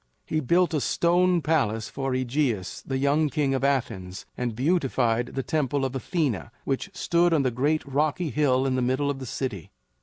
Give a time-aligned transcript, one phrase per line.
[0.25, 5.43] He built a stone palace for AEgeus, the young king of Athens, and beautified the
[5.43, 9.27] Temple of Athena which stood on the great rocky hill in the middle of the
[9.27, 9.69] city.